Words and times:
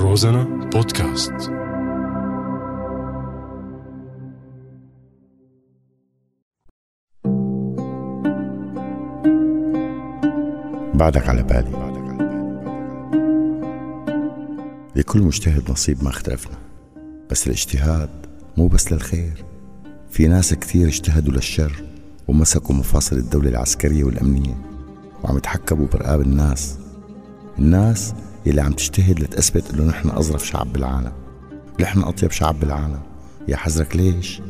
روزانا 0.00 0.44
بودكاست. 0.72 1.32
بعدك 10.94 11.28
على 11.28 11.42
بالي. 11.42 11.88
لكل 14.96 15.22
مجتهد 15.22 15.70
نصيب 15.70 16.04
ما 16.04 16.10
اختلفنا 16.10 16.56
بس 17.30 17.46
الاجتهاد 17.46 18.10
مو 18.56 18.68
بس 18.68 18.92
للخير. 18.92 19.44
في 20.10 20.28
ناس 20.28 20.54
كثير 20.54 20.88
اجتهدوا 20.88 21.32
للشر 21.32 21.84
ومسكوا 22.28 22.74
مفاصل 22.74 23.16
الدولة 23.16 23.48
العسكرية 23.48 24.04
والأمنية 24.04 24.54
وعم 25.24 25.36
يتحكموا 25.36 25.86
برقاب 25.86 26.20
الناس. 26.20 26.78
الناس 27.58 28.14
يلي 28.46 28.60
عم 28.60 28.72
تجتهد 28.72 29.20
لتثبت 29.20 29.74
إنه 29.74 29.84
نحن 29.84 30.10
أظرف 30.10 30.46
شعب 30.46 30.72
بالعالم. 30.72 31.12
نحن 31.80 32.00
أطيب 32.00 32.30
شعب 32.30 32.60
بالعالم. 32.60 33.00
يا 33.48 33.56
حزرك 33.56 33.96
ليش؟ 33.96 34.40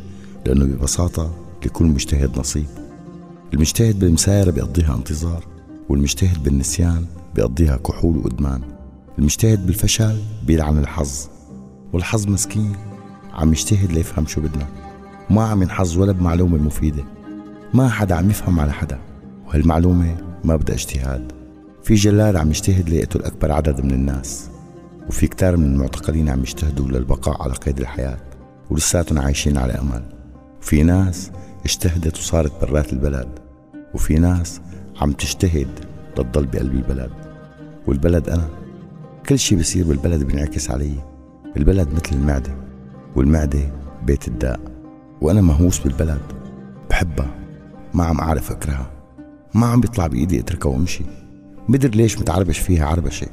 لأنه 0.46 0.64
ببساطة 0.64 1.34
لكل 1.66 1.84
مجتهد 1.84 2.38
نصيب. 2.38 2.66
المجتهد 3.54 3.98
بالمسايرة 3.98 4.50
بيقضيها 4.50 4.94
انتظار 4.94 5.44
والمجتهد 5.88 6.42
بالنسيان 6.42 7.04
بيقضيها 7.34 7.76
كحول 7.76 8.16
وإدمان. 8.16 8.60
المجتهد 9.18 9.66
بالفشل 9.66 10.18
بيلعن 10.46 10.78
الحظ 10.78 11.28
والحظ 11.92 12.28
مسكين. 12.28 12.76
عم 13.32 13.52
يجتهد 13.52 13.92
ليفهم 13.92 14.26
شو 14.26 14.40
بدنا. 14.40 14.66
ما 15.30 15.42
عم 15.42 15.62
ينحظ 15.62 15.98
ولا 15.98 16.12
بمعلومة 16.12 16.58
مفيدة. 16.58 17.04
ما 17.74 17.88
حدا 17.88 18.14
عم 18.14 18.30
يفهم 18.30 18.60
على 18.60 18.72
حدا. 18.72 18.98
وهالمعلومة 19.46 20.16
ما 20.44 20.56
بدها 20.56 20.74
اجتهاد. 20.74 21.37
في 21.82 21.94
جلاد 21.94 22.36
عم 22.36 22.50
يجتهد 22.50 22.88
ليقتل 22.88 23.22
أكبر 23.22 23.52
عدد 23.52 23.84
من 23.84 23.90
الناس 23.90 24.50
وفي 25.08 25.26
كتار 25.26 25.56
من 25.56 25.64
المعتقلين 25.64 26.28
عم 26.28 26.40
يجتهدوا 26.40 26.88
للبقاء 26.88 27.42
على 27.42 27.52
قيد 27.52 27.80
الحياة 27.80 28.18
ولساتهم 28.70 29.18
عايشين 29.18 29.58
على 29.58 29.72
أمل 29.72 30.02
وفي 30.60 30.82
ناس 30.82 31.30
اجتهدت 31.64 32.16
وصارت 32.18 32.60
برات 32.60 32.92
البلد 32.92 33.28
وفي 33.94 34.14
ناس 34.14 34.60
عم 35.00 35.12
تجتهد 35.12 35.68
لتضل 36.18 36.46
بقلب 36.46 36.74
البلد. 36.74 37.10
والبلد 37.86 38.28
أنا. 38.28 38.48
كل 39.28 39.38
شي 39.38 39.56
بصير 39.56 39.86
بالبلد 39.86 40.22
بينعكس 40.22 40.70
علي. 40.70 40.94
البلد 41.56 41.88
مثل 41.88 42.16
المعدة 42.16 42.54
والمعدة 43.16 43.70
بيت 44.02 44.28
الداء. 44.28 44.60
وأنا 45.20 45.40
مهووس 45.40 45.78
بالبلد 45.78 46.20
بحبها 46.90 47.34
ما 47.94 48.04
عم 48.04 48.20
أعرف 48.20 48.50
أكرهها 48.50 48.90
ما 49.54 49.66
عم 49.66 49.80
بيطلع 49.80 50.06
بإيدي 50.06 50.40
أتركها 50.40 50.70
وأمشي. 50.70 51.04
مدر 51.68 51.88
ليش 51.88 52.18
متعربش 52.18 52.58
فيها 52.58 52.86
عربشة 52.86 53.26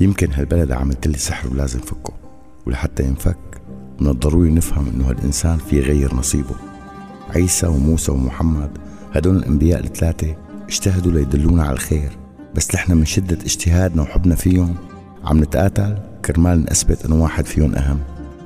يمكن 0.00 0.32
هالبلد 0.32 0.72
عملت 0.72 1.06
لي 1.06 1.18
سحر 1.18 1.48
ولازم 1.48 1.80
فكه 1.80 2.12
ولحتى 2.66 3.02
ينفك 3.02 3.36
من 4.00 4.08
الضروري 4.08 4.50
نفهم 4.50 4.88
إنه 4.88 5.10
هالإنسان 5.10 5.58
في 5.58 5.80
غير 5.80 6.14
نصيبه. 6.14 6.54
عيسى 7.30 7.66
وموسى 7.66 8.12
ومحمد 8.12 8.70
هدول 9.12 9.36
الأنبياء 9.36 9.84
الثلاثة 9.84 10.36
اجتهدوا 10.68 11.12
ليدلونا 11.12 11.62
على 11.62 11.72
الخير 11.72 12.10
بس 12.54 12.74
نحن 12.74 12.92
من 12.92 13.04
شدة 13.04 13.36
اجتهادنا 13.36 14.02
وحبنا 14.02 14.34
فيهم 14.34 14.74
عم 15.24 15.40
نتقاتل 15.40 15.98
كرمال 16.24 16.64
نثبت 16.64 17.04
إنه 17.04 17.22
واحد 17.22 17.46
فيهم 17.46 17.74
أهم 17.74 18.00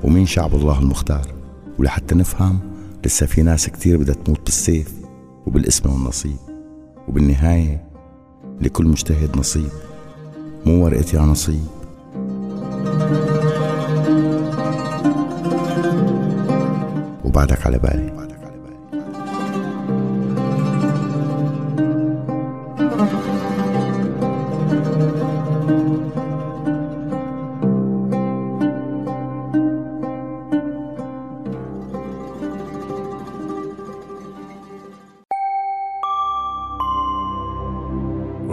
ومين 0.04 0.26
شعب 0.26 0.54
الله 0.54 0.78
المختار؟ 0.78 1.34
ولحتى 1.78 2.14
نفهم 2.14 2.58
لسه 3.04 3.26
في 3.26 3.42
ناس 3.42 3.69
كتير 3.69 3.96
بدها 3.96 4.14
تموت 4.14 4.41
بالسيف 4.44 4.92
وبالاسم 5.46 5.91
والنصيب. 5.91 6.36
وبالنهاية 7.08 7.88
لكل 8.60 8.86
مجتهد 8.86 9.38
نصيب 9.38 9.70
مو 10.66 10.84
ورقة 10.84 11.04
يا 11.14 11.20
نصيب. 11.20 11.66
وبعدك 17.24 17.66
على 17.66 17.78
بالي. 17.78 18.18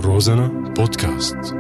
روزانا 0.06 0.48
بودكاست. 0.48 1.56